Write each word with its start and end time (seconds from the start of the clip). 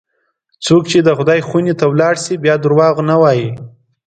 څوک 0.65 0.83
چې 0.91 0.99
د 1.01 1.09
خدای 1.17 1.39
خونې 1.47 1.73
ته 1.79 1.85
ولاړ 1.91 2.15
شي، 2.23 2.35
بیا 2.43 2.55
دروغ 2.63 2.95
نه 3.09 3.15
وایي. 3.21 3.49